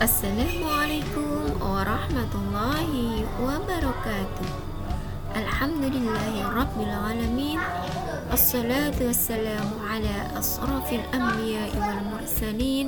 السلام 0.00 0.64
عليكم 0.80 1.60
ورحمة 1.60 2.32
الله 2.32 2.90
وبركاته. 3.44 4.48
الحمد 5.36 5.84
لله 5.84 6.34
رب 6.48 6.76
العالمين 6.80 7.60
الصلاة 8.32 8.96
والسلام 8.96 9.68
على 9.84 10.16
أشرف 10.32 10.86
الأنبياء 10.92 11.70
والمرسلين 11.76 12.86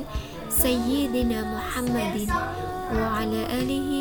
سيدنا 0.49 1.39
محمد 1.45 2.25
وعلى 2.97 3.41
آله 3.53 3.91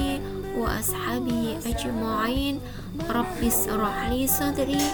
وأصحابه 0.57 1.61
أجمعين. 1.67 2.57
رب 3.11 3.39
اشرح 3.43 3.97
لي 4.09 4.23
صدري 4.27 4.85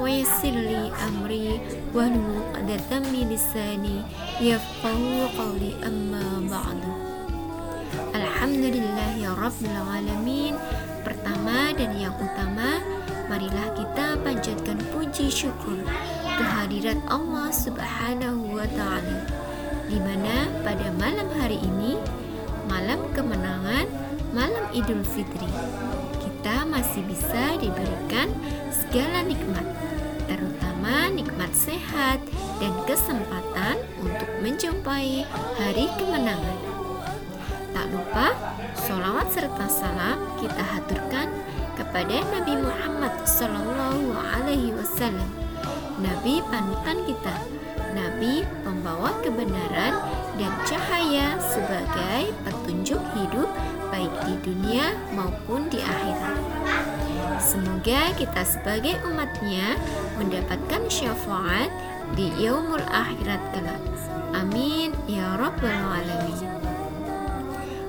ويسر 0.00 0.54
لي 0.56 0.88
أمري 0.88 1.60
واحلل 1.92 2.38
عقدة 2.54 2.90
من 3.12 3.28
لساني 3.28 3.98
يفقه 4.40 5.00
قولي. 5.36 5.72
أما 5.84 6.24
بعد 6.48 7.07
ba'du 7.88 8.16
Alhamdulillahi 8.16 9.24
rabbil 9.28 9.76
alamin. 9.76 10.54
Pertama 11.04 11.72
dan 11.72 11.96
yang 11.96 12.14
utama 12.20 12.80
marilah 13.28 13.68
kita 13.76 14.16
panjatkan 14.24 14.80
puji 14.92 15.28
syukur 15.28 15.84
kehadirat 16.40 16.96
Allah 17.12 17.52
Subhanahu 17.52 18.56
wa 18.56 18.64
taala 18.72 19.20
di 19.88 20.00
mana 20.00 20.48
pada 20.64 20.88
malam 20.96 21.28
hari 21.36 21.60
ini 21.60 22.00
malam 22.68 23.04
kemenangan 23.12 23.84
malam 24.32 24.64
Idul 24.72 25.04
Fitri 25.04 25.48
kita 26.24 26.64
masih 26.68 27.04
bisa 27.04 27.56
diberikan 27.60 28.32
segala 28.72 29.20
nikmat 29.24 29.64
terutama 30.24 31.12
nikmat 31.12 31.52
sehat 31.52 32.20
dan 32.60 32.72
kesempatan 32.88 33.76
untuk 34.00 34.28
menjumpai 34.40 35.28
hari 35.60 35.84
kemenangan 36.00 36.77
tak 37.72 37.86
lupa 37.92 38.32
sholawat 38.86 39.28
serta 39.32 39.66
salam 39.68 40.18
kita 40.40 40.62
haturkan 40.62 41.28
kepada 41.78 42.20
Nabi 42.34 42.58
Muhammad 42.58 43.14
Sallallahu 43.22 44.10
Alaihi 44.18 44.74
Wasallam, 44.74 45.30
Nabi 46.02 46.42
panutan 46.50 46.98
kita, 47.06 47.36
Nabi 47.94 48.42
pembawa 48.66 49.14
kebenaran 49.22 49.94
dan 50.34 50.52
cahaya 50.66 51.38
sebagai 51.38 52.34
petunjuk 52.42 52.98
hidup 53.14 53.46
baik 53.94 54.10
di 54.26 54.34
dunia 54.42 54.92
maupun 55.14 55.70
di 55.70 55.78
akhirat. 55.78 56.38
Semoga 57.38 58.10
kita 58.18 58.42
sebagai 58.42 58.98
umatnya 59.06 59.78
mendapatkan 60.18 60.82
syafaat 60.90 61.70
di 62.18 62.26
yaumul 62.42 62.82
akhirat 62.90 63.42
kelak. 63.54 63.82
Amin 64.34 64.92
ya 65.06 65.38
rabbal 65.38 65.72
alamin. 65.72 66.67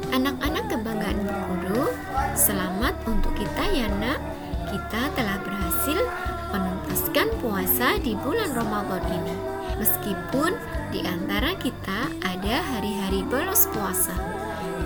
Anak-anak 0.10 0.74
kebanggaan 0.74 1.22
Guru, 1.22 1.94
selamat 2.34 2.98
untuk 3.06 3.30
kita 3.38 3.62
ya 3.70 3.86
nak. 4.02 4.18
Kita 4.66 5.14
telah 5.14 5.38
berhasil 5.46 6.02
menuntaskan 6.50 7.30
puasa 7.38 8.02
di 8.02 8.18
bulan 8.18 8.50
Ramadan 8.58 9.06
ini. 9.06 9.36
Meskipun 9.78 10.58
di 10.90 11.06
antara 11.06 11.54
kita 11.62 12.10
ada 12.26 12.56
hari-hari 12.74 13.22
bolos 13.30 13.70
puasa 13.70 14.18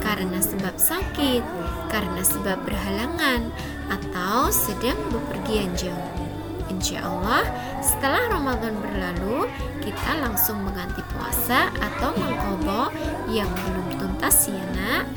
karena 0.03 0.43
sebab 0.43 0.75
sakit, 0.75 1.43
karena 1.87 2.19
sebab 2.19 2.59
berhalangan, 2.67 3.47
atau 3.87 4.51
sedang 4.51 4.99
bepergian 5.07 5.71
jauh. 5.79 6.32
Insya 6.83 6.99
Allah, 7.07 7.47
setelah 7.79 8.27
Ramadan 8.27 8.75
berlalu, 8.75 9.47
kita 9.79 10.19
langsung 10.19 10.67
mengganti 10.67 10.99
puasa 11.15 11.71
atau 11.79 12.11
mengkobo 12.11 12.91
yang 13.31 13.47
belum 13.47 13.87
tuntas 13.95 14.51
ya 14.51 14.59
nak. 14.75 15.07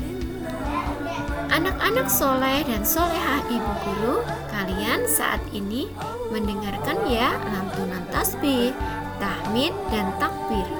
Anak-anak 1.51 2.07
soleh 2.07 2.63
dan 2.63 2.87
solehah 2.87 3.43
ibu 3.51 3.71
guru, 3.83 4.23
kalian 4.47 5.11
saat 5.11 5.43
ini 5.51 5.91
mendengarkan 6.31 7.03
ya 7.11 7.35
lantunan 7.35 8.07
tasbih, 8.15 8.71
tahmid, 9.19 9.75
dan 9.91 10.07
takbir. 10.23 10.71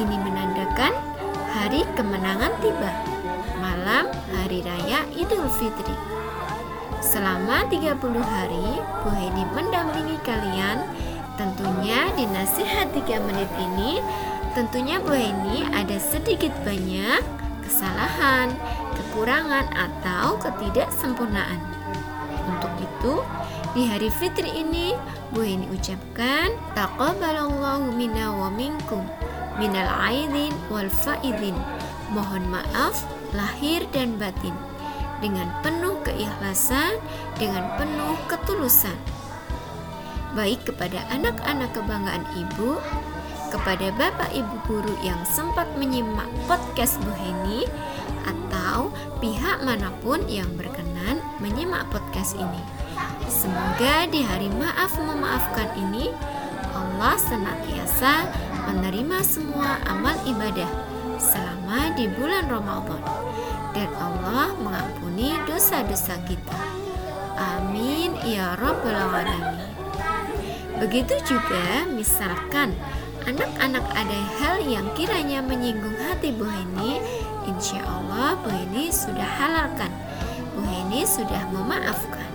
Ini 0.00 0.16
menandakan 0.16 0.96
hari 1.52 1.84
kemenangan 1.92 2.56
tiba, 2.64 2.92
malam 3.60 4.08
hari 4.32 4.64
raya 4.64 5.04
Idul 5.12 5.44
Fitri. 5.60 6.16
Selama 7.00 7.64
30 7.70 7.96
hari, 8.22 8.68
Bu 9.04 9.10
Heni 9.14 9.44
mendampingi 9.54 10.18
kalian. 10.26 10.82
Tentunya 11.36 12.08
di 12.16 12.24
nasihat 12.32 12.88
3 12.96 13.20
menit 13.20 13.50
ini, 13.60 14.00
tentunya 14.56 14.96
Bu 14.98 15.12
Heni 15.12 15.68
ada 15.70 16.00
sedikit 16.00 16.50
banyak 16.64 17.20
kesalahan, 17.66 18.54
kekurangan, 18.96 19.66
atau 19.74 20.38
ketidaksempurnaan. 20.40 21.60
Untuk 22.46 22.72
itu, 22.78 23.14
di 23.74 23.84
hari 23.90 24.08
fitri 24.08 24.48
ini, 24.48 24.96
Bu 25.34 25.44
Heni 25.44 25.68
ucapkan, 25.68 26.54
Taqabbalallahu 26.72 27.92
minna 27.92 28.32
wa 28.32 28.48
minkum, 28.48 29.04
minal 29.60 29.90
aidin 30.08 30.54
wal 30.72 30.88
faidin. 30.88 31.58
Mohon 32.14 32.54
maaf 32.54 33.02
lahir 33.34 33.82
dan 33.90 34.14
batin 34.16 34.54
dengan 35.20 35.48
penuh 35.64 35.96
keikhlasan, 36.04 37.00
dengan 37.40 37.66
penuh 37.80 38.16
ketulusan. 38.28 38.96
Baik 40.36 40.68
kepada 40.68 41.00
anak-anak 41.08 41.72
kebanggaan 41.72 42.24
ibu, 42.36 42.76
kepada 43.48 43.88
bapak 43.96 44.30
ibu 44.36 44.56
guru 44.68 44.94
yang 45.00 45.18
sempat 45.24 45.64
menyimak 45.80 46.28
podcast 46.44 47.00
Bu 47.00 47.12
Heni, 47.16 47.64
atau 48.26 48.92
pihak 49.22 49.64
mana 49.64 49.88
pun 50.04 50.20
yang 50.28 50.48
berkenan 50.58 51.22
menyimak 51.40 51.86
podcast 51.88 52.36
ini. 52.36 52.60
Semoga 53.26 54.06
di 54.10 54.20
hari 54.22 54.52
maaf 54.52 54.98
memaafkan 55.00 55.72
ini, 55.78 56.12
Allah 56.76 57.16
senantiasa 57.16 58.28
menerima 58.68 59.18
semua 59.24 59.80
amal 59.88 60.14
ibadah 60.26 60.95
selama 61.18 61.92
di 61.96 62.06
bulan 62.12 62.48
Ramadan 62.48 63.02
dan 63.76 63.90
Allah 64.00 64.56
mengampuni 64.56 65.36
dosa-dosa 65.44 66.16
kita. 66.24 66.60
Amin 67.36 68.16
ya 68.24 68.56
rabbal 68.56 68.96
alamin. 68.96 69.44
Begitu 70.80 71.16
juga 71.24 71.84
misalkan 71.88 72.76
anak-anak 73.24 73.84
ada 73.96 74.18
hal 74.40 74.56
yang 74.64 74.86
kiranya 74.92 75.40
menyinggung 75.40 75.96
hati 75.98 76.32
Bu 76.32 76.44
Heni, 76.44 77.00
insya 77.48 77.80
Allah 77.84 78.36
Bu 78.40 78.48
Heni 78.48 78.92
sudah 78.92 79.24
halalkan. 79.24 79.92
Bu 80.56 80.64
Heni 80.64 81.04
sudah 81.04 81.48
memaafkan. 81.52 82.28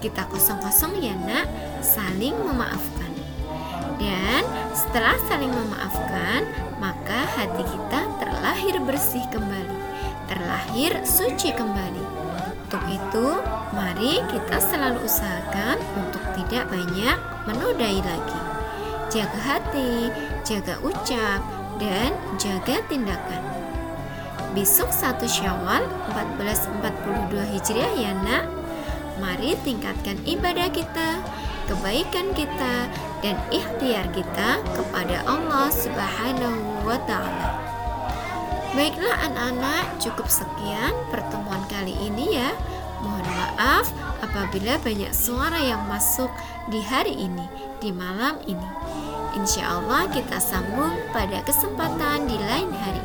Kita 0.00 0.24
kosong-kosong 0.32 0.98
ya 1.02 1.12
nak, 1.12 1.46
saling 1.84 2.32
memaafkan. 2.38 3.09
Dan 4.00 4.42
setelah 4.72 5.20
saling 5.28 5.52
memaafkan, 5.52 6.48
maka 6.80 7.28
hati 7.36 7.62
kita 7.68 8.00
terlahir 8.16 8.80
bersih 8.80 9.22
kembali, 9.28 9.76
terlahir 10.24 11.04
suci 11.04 11.52
kembali. 11.52 12.04
Untuk 12.64 12.82
itu, 12.88 13.28
mari 13.76 14.24
kita 14.32 14.56
selalu 14.56 15.04
usahakan 15.04 15.76
untuk 16.00 16.22
tidak 16.40 16.64
banyak 16.72 17.18
menodai 17.44 18.00
lagi. 18.00 18.40
Jaga 19.12 19.40
hati, 19.42 20.08
jaga 20.48 20.80
ucap, 20.80 21.42
dan 21.76 22.14
jaga 22.40 22.78
tindakan. 22.86 23.42
Besok 24.54 24.90
1 24.94 25.26
Syawal 25.26 25.82
1442 26.14 27.52
Hijriah 27.58 27.94
ya 27.98 28.12
nak. 28.22 28.46
Mari 29.18 29.58
tingkatkan 29.66 30.16
ibadah 30.24 30.70
kita, 30.72 31.20
kebaikan 31.70 32.34
kita, 32.34 32.90
dan 33.22 33.38
ikhtiar 33.54 34.10
kita 34.10 34.58
kepada 34.74 35.22
Allah 35.22 35.70
Subhanahu 35.70 36.82
wa 36.82 36.98
taala. 37.06 37.62
Baiklah 38.74 39.30
anak-anak, 39.30 40.02
cukup 40.02 40.26
sekian 40.26 40.94
pertemuan 41.14 41.62
kali 41.70 41.94
ini 41.94 42.38
ya. 42.38 42.50
Mohon 43.02 43.28
maaf 43.32 43.86
apabila 44.20 44.76
banyak 44.82 45.10
suara 45.14 45.58
yang 45.62 45.86
masuk 45.86 46.30
di 46.68 46.82
hari 46.82 47.14
ini, 47.16 47.46
di 47.78 47.90
malam 47.94 48.38
ini. 48.46 48.70
Insya 49.38 49.78
Allah 49.78 50.10
kita 50.10 50.42
sambung 50.42 50.94
pada 51.14 51.38
kesempatan 51.46 52.26
di 52.26 52.36
lain 52.38 52.70
hari. 52.74 53.04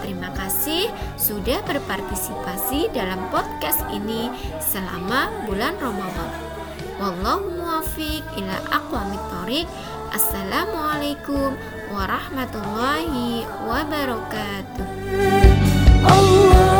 Terima 0.00 0.32
kasih 0.32 0.88
sudah 1.20 1.60
berpartisipasi 1.68 2.88
dalam 2.96 3.28
podcast 3.28 3.84
ini 3.92 4.32
selama 4.64 5.28
bulan 5.44 5.76
Ramadan. 5.76 6.47
Wallahu 6.98 7.54
muwafiq 7.54 8.26
ila 8.42 8.58
aqwamit 8.74 9.22
thoriq. 9.30 9.70
Assalamualaikum 10.10 11.54
warahmatullahi 11.94 13.46
wabarakatuh. 13.70 14.86
Allah 16.02 16.77